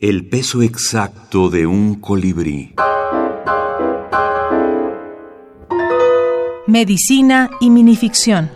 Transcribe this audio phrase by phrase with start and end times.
[0.00, 2.72] El peso exacto de un colibrí.
[6.68, 8.48] Medicina y minificción.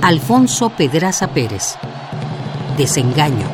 [0.00, 1.76] Alfonso Pedraza Pérez.
[2.76, 3.46] Desengaño.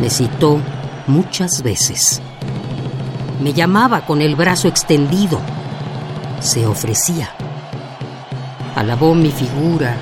[0.00, 0.58] Me citó
[1.06, 2.22] muchas veces.
[3.42, 5.38] Me llamaba con el brazo extendido.
[6.40, 7.34] Se ofrecía.
[8.76, 9.96] Alabó mi figura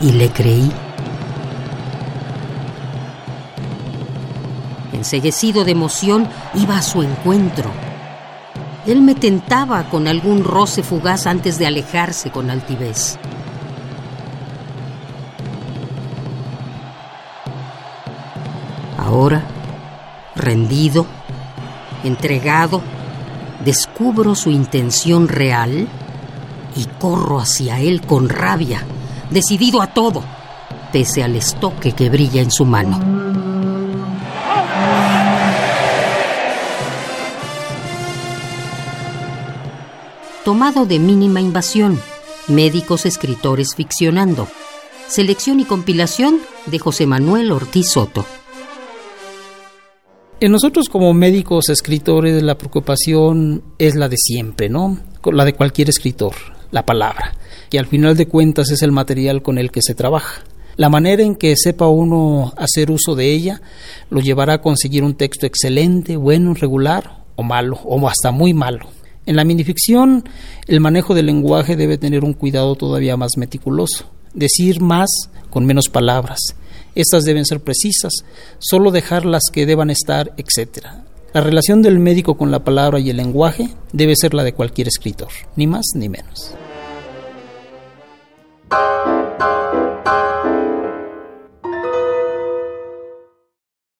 [0.00, 0.70] y le creí.
[4.92, 7.70] Enseguecido de emoción, iba a su encuentro.
[8.86, 13.18] Él me tentaba con algún roce fugaz antes de alejarse con altivez.
[18.96, 19.42] Ahora,
[20.34, 21.06] rendido,
[22.02, 22.82] entregado,
[23.64, 25.88] descubro su intención real
[26.78, 28.84] y corro hacia él con rabia,
[29.30, 30.22] decidido a todo,
[30.92, 32.98] pese al estoque que brilla en su mano.
[40.44, 42.00] Tomado de mínima invasión,
[42.46, 44.48] médicos escritores ficcionando.
[45.06, 48.24] Selección y compilación de José Manuel Ortiz Soto.
[50.40, 54.96] En nosotros como médicos escritores la preocupación es la de siempre, ¿no?
[55.24, 56.32] La de cualquier escritor,
[56.70, 57.34] la palabra,
[57.70, 60.44] que al final de cuentas es el material con el que se trabaja.
[60.76, 63.60] La manera en que sepa uno hacer uso de ella
[64.10, 68.88] lo llevará a conseguir un texto excelente, bueno, regular o malo, o hasta muy malo.
[69.26, 70.24] En la minificción,
[70.66, 75.08] el manejo del lenguaje debe tener un cuidado todavía más meticuloso, decir más
[75.50, 76.38] con menos palabras.
[76.94, 78.12] Estas deben ser precisas,
[78.58, 80.86] solo dejar las que deban estar, etc.
[81.38, 84.88] La relación del médico con la palabra y el lenguaje debe ser la de cualquier
[84.88, 86.52] escritor, ni más ni menos.